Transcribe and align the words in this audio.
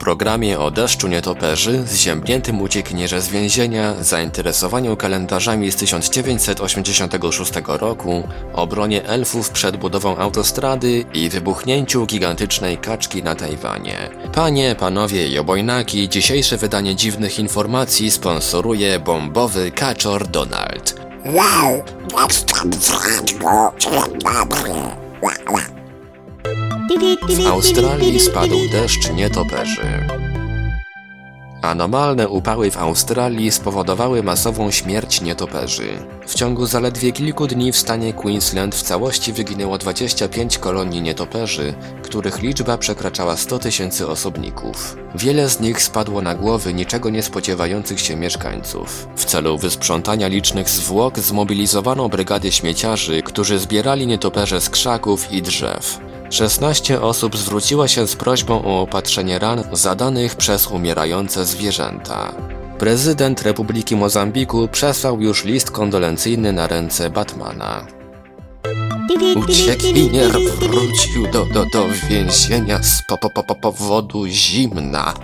Programie 0.00 0.58
o 0.58 0.70
deszczu 0.70 1.08
nietoperzy, 1.08 1.82
zziębniętym 1.86 2.60
uciekinierze 2.60 3.20
z 3.20 3.28
więzienia, 3.28 3.94
zainteresowaniu 4.00 4.96
kalendarzami 4.96 5.72
z 5.72 5.76
1986 5.76 7.52
roku, 7.66 8.28
obronie 8.52 9.04
elfów 9.04 9.50
przed 9.50 9.76
budową 9.76 10.16
autostrady 10.16 11.04
i 11.14 11.28
wybuchnięciu 11.28 12.06
gigantycznej 12.06 12.78
kaczki 12.78 13.22
na 13.22 13.34
Tajwanie. 13.34 14.10
Panie, 14.32 14.76
panowie 14.78 15.28
i 15.28 15.38
obojnaki, 15.38 16.08
dzisiejsze 16.08 16.56
wydanie 16.56 16.96
dziwnych 16.96 17.38
informacji 17.38 18.10
sponsoruje 18.10 18.98
bombowy 18.98 19.70
kaczor 19.70 20.28
Donald. 20.28 21.00
Wow, 21.24 21.82
jestem 22.22 22.72
z 22.72 22.90
radio, 22.90 23.72
dzień 23.78 24.18
dobry. 24.18 24.72
Ła, 25.22 25.32
ła. 25.50 25.79
W 27.28 27.46
Australii 27.46 28.20
spadł 28.20 28.68
deszcz 28.72 29.12
nietoperzy. 29.12 30.06
Anomalne 31.62 32.28
upały 32.28 32.70
w 32.70 32.76
Australii 32.76 33.50
spowodowały 33.50 34.22
masową 34.22 34.70
śmierć 34.70 35.20
nietoperzy. 35.20 35.88
W 36.26 36.34
ciągu 36.34 36.66
zaledwie 36.66 37.12
kilku 37.12 37.46
dni 37.46 37.72
w 37.72 37.76
stanie 37.76 38.12
Queensland 38.12 38.74
w 38.74 38.82
całości 38.82 39.32
wyginęło 39.32 39.78
25 39.78 40.58
kolonii 40.58 41.02
nietoperzy, 41.02 41.74
których 42.02 42.42
liczba 42.42 42.78
przekraczała 42.78 43.36
100 43.36 43.58
tysięcy 43.58 44.08
osobników. 44.08 44.96
Wiele 45.14 45.48
z 45.48 45.60
nich 45.60 45.82
spadło 45.82 46.22
na 46.22 46.34
głowy 46.34 46.74
niczego 46.74 47.10
nie 47.10 47.22
spodziewających 47.22 48.00
się 48.00 48.16
mieszkańców. 48.16 49.08
W 49.16 49.24
celu 49.24 49.58
wysprzątania 49.58 50.28
licznych 50.28 50.68
zwłok 50.68 51.18
zmobilizowano 51.18 52.08
brygady 52.08 52.52
śmieciarzy, 52.52 53.22
którzy 53.22 53.58
zbierali 53.58 54.06
nietoperze 54.06 54.60
z 54.60 54.70
krzaków 54.70 55.32
i 55.32 55.42
drzew. 55.42 56.09
16 56.30 57.00
osób 57.00 57.36
zwróciło 57.36 57.88
się 57.88 58.06
z 58.06 58.16
prośbą 58.16 58.64
o 58.64 58.80
opatrzenie 58.82 59.38
ran 59.38 59.64
zadanych 59.72 60.36
przez 60.36 60.66
umierające 60.66 61.44
zwierzęta. 61.46 62.34
Prezydent 62.78 63.42
Republiki 63.42 63.96
Mozambiku 63.96 64.68
przesłał 64.68 65.20
już 65.20 65.44
list 65.44 65.70
kondolencyjny 65.70 66.52
na 66.52 66.66
ręce 66.66 67.10
Batmana. 67.10 67.86
Uciekinier 69.36 70.32
wrócił 70.32 71.26
do, 71.32 71.44
do, 71.44 71.66
do 71.72 71.86
więzienia 72.08 72.82
z 72.82 73.02
po, 73.08 73.18
po, 73.18 73.42
po 73.42 73.54
powodu 73.54 74.26
zimna. 74.26 75.14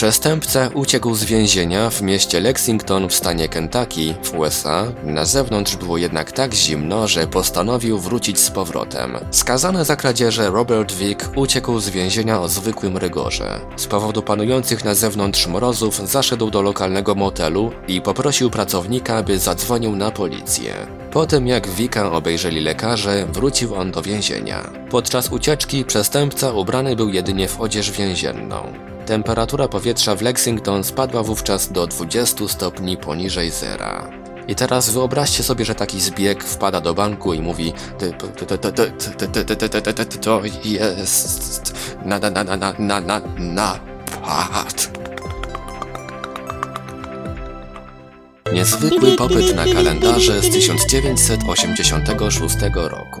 Przestępca 0.00 0.70
uciekł 0.74 1.14
z 1.14 1.24
więzienia 1.24 1.90
w 1.90 2.02
mieście 2.02 2.40
Lexington 2.40 3.08
w 3.08 3.14
stanie 3.14 3.48
Kentucky 3.48 4.14
w 4.22 4.34
USA. 4.34 4.92
Na 5.04 5.24
zewnątrz 5.24 5.76
było 5.76 5.98
jednak 5.98 6.32
tak 6.32 6.54
zimno, 6.54 7.08
że 7.08 7.26
postanowił 7.26 7.98
wrócić 7.98 8.38
z 8.38 8.50
powrotem. 8.50 9.18
Skazany 9.30 9.84
za 9.84 9.96
kradzieże 9.96 10.50
Robert 10.50 10.92
Vick 10.92 11.30
uciekł 11.36 11.80
z 11.80 11.88
więzienia 11.88 12.40
o 12.40 12.48
zwykłym 12.48 12.96
rygorze. 12.96 13.60
Z 13.76 13.86
powodu 13.86 14.22
panujących 14.22 14.84
na 14.84 14.94
zewnątrz 14.94 15.46
mrozów 15.46 16.08
zaszedł 16.08 16.50
do 16.50 16.62
lokalnego 16.62 17.14
motelu 17.14 17.72
i 17.88 18.00
poprosił 18.00 18.50
pracownika, 18.50 19.22
by 19.22 19.38
zadzwonił 19.38 19.96
na 19.96 20.10
policję. 20.10 20.74
Po 21.12 21.26
tym 21.26 21.46
jak 21.46 21.68
Wika 21.68 22.12
obejrzeli 22.12 22.60
lekarze, 22.60 23.26
wrócił 23.32 23.74
on 23.74 23.90
do 23.90 24.02
więzienia. 24.02 24.70
Podczas 24.90 25.28
ucieczki 25.32 25.84
przestępca 25.84 26.52
ubrany 26.52 26.96
był 26.96 27.08
jedynie 27.08 27.48
w 27.48 27.60
odzież 27.60 27.90
więzienną. 27.90 28.89
Temperatura 29.06 29.68
powietrza 29.68 30.14
w 30.14 30.22
Lexington 30.22 30.84
spadła 30.84 31.22
wówczas 31.22 31.72
do 31.72 31.86
20 31.86 32.48
stopni 32.48 32.96
poniżej 32.96 33.50
zera. 33.50 34.10
I 34.48 34.54
teraz 34.54 34.90
wyobraźcie 34.90 35.42
sobie, 35.42 35.64
że 35.64 35.74
taki 35.74 36.00
zbieg 36.00 36.44
wpada 36.44 36.80
do 36.80 36.94
banku 36.94 37.34
i 37.34 37.40
mówi 37.42 37.72
"Ty- 37.98 38.12
to- 38.12 38.28
to- 38.28 38.46
to- 38.46 38.58
to- 38.58 38.72
to- 38.72 38.86
to- 39.26 39.44
to- 39.44 39.54
to- 39.54 39.68
to- 39.82 39.92
to- 40.04 40.18
to 40.18 40.42
jest 40.64 41.74
na 42.04 42.18
na 42.18 42.30
na 42.30 42.44
na 42.44 42.56
na 42.56 42.72
na 42.78 43.00
na 43.00 43.20
napad. 43.38 44.90
Niezwykły 48.52 49.16
popyt 49.16 49.56
na 49.56 49.64
kalendarze 49.74 50.42
z 50.42 50.50
1986 50.50 52.88
roku. 52.88 53.19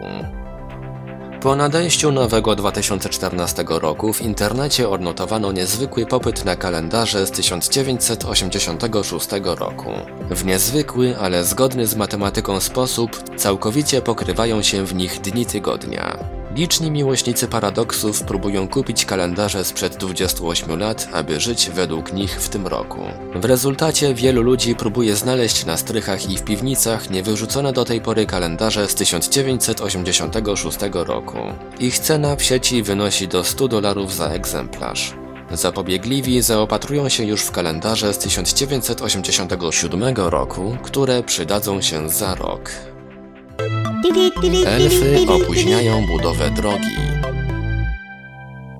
Po 1.42 1.56
nadejściu 1.56 2.12
nowego 2.12 2.56
2014 2.56 3.64
roku 3.68 4.12
w 4.12 4.22
internecie 4.22 4.88
odnotowano 4.88 5.52
niezwykły 5.52 6.06
popyt 6.06 6.44
na 6.44 6.56
kalendarze 6.56 7.26
z 7.26 7.30
1986 7.30 9.28
roku. 9.44 9.90
W 10.30 10.44
niezwykły, 10.44 11.16
ale 11.18 11.44
zgodny 11.44 11.86
z 11.86 11.96
matematyką 11.96 12.60
sposób 12.60 13.30
całkowicie 13.36 14.02
pokrywają 14.02 14.62
się 14.62 14.84
w 14.84 14.94
nich 14.94 15.20
dni 15.20 15.46
tygodnia. 15.46 16.39
Liczni 16.56 16.90
miłośnicy 16.90 17.48
paradoksów 17.48 18.22
próbują 18.22 18.68
kupić 18.68 19.04
kalendarze 19.04 19.64
sprzed 19.64 19.96
28 19.96 20.78
lat, 20.78 21.08
aby 21.12 21.40
żyć 21.40 21.70
według 21.70 22.12
nich 22.12 22.40
w 22.40 22.48
tym 22.48 22.66
roku. 22.66 23.00
W 23.34 23.44
rezultacie 23.44 24.14
wielu 24.14 24.42
ludzi 24.42 24.74
próbuje 24.74 25.16
znaleźć 25.16 25.64
na 25.64 25.76
strychach 25.76 26.30
i 26.30 26.36
w 26.36 26.42
piwnicach 26.42 27.10
niewyrzucone 27.10 27.72
do 27.72 27.84
tej 27.84 28.00
pory 28.00 28.26
kalendarze 28.26 28.88
z 28.88 28.94
1986 28.94 30.78
roku. 30.92 31.38
Ich 31.80 31.98
cena 31.98 32.36
w 32.36 32.42
sieci 32.42 32.82
wynosi 32.82 33.28
do 33.28 33.44
100 33.44 33.68
dolarów 33.68 34.14
za 34.14 34.26
egzemplarz. 34.26 35.14
Zapobiegliwi 35.52 36.42
zaopatrują 36.42 37.08
się 37.08 37.24
już 37.24 37.42
w 37.42 37.50
kalendarze 37.50 38.14
z 38.14 38.18
1987 38.18 40.14
roku, 40.16 40.76
które 40.82 41.22
przydadzą 41.22 41.80
się 41.80 42.08
za 42.08 42.34
rok. 42.34 42.70
Elfy 44.66 45.26
opóźniają 45.28 46.06
budowę 46.06 46.50
drogi. 46.50 46.96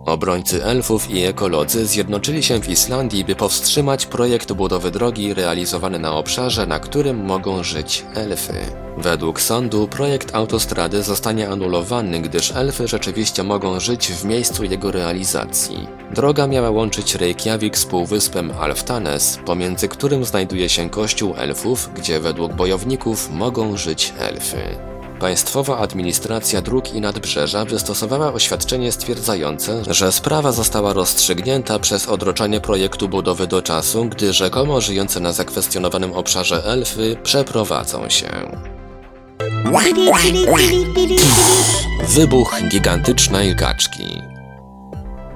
Obrońcy 0.06 0.64
elfów 0.64 1.10
i 1.10 1.22
ekolodzy 1.22 1.86
zjednoczyli 1.86 2.42
się 2.42 2.60
w 2.60 2.68
Islandii, 2.68 3.24
by 3.24 3.34
powstrzymać 3.34 4.06
projekt 4.06 4.52
budowy 4.52 4.90
drogi 4.90 5.34
realizowany 5.34 5.98
na 5.98 6.12
obszarze, 6.12 6.66
na 6.66 6.78
którym 6.78 7.24
mogą 7.24 7.62
żyć 7.62 8.04
elfy. 8.14 8.54
Według 8.98 9.40
sądu 9.40 9.88
projekt 9.88 10.34
autostrady 10.34 11.02
zostanie 11.02 11.48
anulowany, 11.48 12.20
gdyż 12.20 12.52
elfy 12.56 12.88
rzeczywiście 12.88 13.42
mogą 13.42 13.80
żyć 13.80 14.08
w 14.08 14.24
miejscu 14.24 14.64
jego 14.64 14.90
realizacji. 14.90 15.88
Droga 16.14 16.46
miała 16.46 16.70
łączyć 16.70 17.14
Reykjavik 17.14 17.78
z 17.78 17.86
półwyspem 17.86 18.52
Alftanes, 18.60 19.38
pomiędzy 19.46 19.88
którym 19.88 20.24
znajduje 20.24 20.68
się 20.68 20.90
kościół 20.90 21.34
elfów, 21.36 21.90
gdzie 21.94 22.20
według 22.20 22.52
bojowników 22.52 23.30
mogą 23.30 23.76
żyć 23.76 24.12
elfy. 24.18 24.89
Państwowa 25.20 25.78
Administracja 25.78 26.62
Dróg 26.62 26.94
i 26.94 27.00
Nadbrzeża 27.00 27.64
wystosowała 27.64 28.32
oświadczenie 28.32 28.92
stwierdzające, 28.92 29.82
że 29.90 30.12
sprawa 30.12 30.52
została 30.52 30.92
rozstrzygnięta 30.92 31.78
przez 31.78 32.08
odroczenie 32.08 32.60
projektu 32.60 33.08
budowy 33.08 33.46
do 33.46 33.62
czasu, 33.62 34.04
gdy 34.04 34.32
rzekomo 34.32 34.80
żyjące 34.80 35.20
na 35.20 35.32
zakwestionowanym 35.32 36.12
obszarze 36.12 36.64
elfy 36.64 37.16
przeprowadzą 37.22 38.08
się. 38.08 38.28
Wybuch 42.08 42.54
gigantycznej 42.68 43.56
kaczki. 43.56 44.39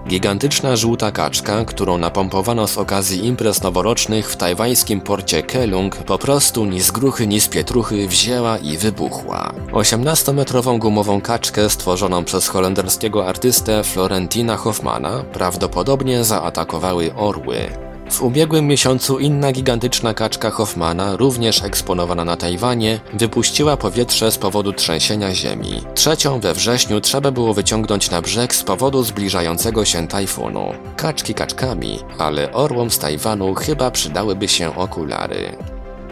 Gigantyczna 0.08 0.76
żółta 0.76 1.12
kaczka, 1.12 1.64
którą 1.64 1.98
napompowano 1.98 2.66
z 2.66 2.78
okazji 2.78 3.26
imprez 3.26 3.62
noworocznych 3.62 4.30
w 4.30 4.36
tajwańskim 4.36 5.00
porcie 5.00 5.42
Kelung, 5.42 5.96
po 5.96 6.18
prostu 6.18 6.64
ni 6.64 6.80
z 6.80 6.90
gruchy, 6.90 7.26
ni 7.26 7.40
z 7.40 7.48
pietruchy 7.48 8.08
wzięła 8.08 8.58
i 8.58 8.76
wybuchła. 8.76 9.52
18-metrową 9.72 10.78
gumową 10.78 11.20
kaczkę 11.20 11.70
stworzoną 11.70 12.24
przez 12.24 12.48
holenderskiego 12.48 13.28
artystę 13.28 13.84
Florentina 13.84 14.56
Hoffmana 14.56 15.24
prawdopodobnie 15.32 16.24
zaatakowały 16.24 17.14
orły. 17.14 17.83
W 18.14 18.22
ubiegłym 18.22 18.66
miesiącu 18.66 19.18
inna 19.18 19.52
gigantyczna 19.52 20.14
kaczka 20.14 20.50
Hoffmana, 20.50 21.16
również 21.16 21.62
eksponowana 21.62 22.24
na 22.24 22.36
Tajwanie, 22.36 23.00
wypuściła 23.14 23.76
powietrze 23.76 24.30
z 24.30 24.38
powodu 24.38 24.72
trzęsienia 24.72 25.34
ziemi. 25.34 25.82
Trzecią 25.94 26.40
we 26.40 26.54
wrześniu 26.54 27.00
trzeba 27.00 27.30
było 27.30 27.54
wyciągnąć 27.54 28.10
na 28.10 28.22
brzeg 28.22 28.54
z 28.54 28.62
powodu 28.62 29.02
zbliżającego 29.02 29.84
się 29.84 30.08
tajfunu. 30.08 30.72
Kaczki 30.96 31.34
kaczkami, 31.34 31.98
ale 32.18 32.52
orłom 32.52 32.90
z 32.90 32.98
Tajwanu 32.98 33.54
chyba 33.54 33.90
przydałyby 33.90 34.48
się 34.48 34.76
okulary. 34.76 35.56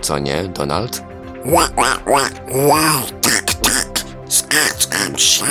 Co 0.00 0.18
nie, 0.18 0.44
Donald? 0.44 1.02
Ła, 1.44 1.68
ła, 1.76 1.98
ła, 2.06 2.28
ła, 2.68 3.02
tak, 3.22 3.54
tak. 3.54 4.04
Zgadzam 4.28 5.18
się. 5.18 5.44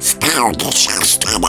W 0.00 0.74
się 0.74 0.90
z 0.90 1.18
tobą. 1.18 1.48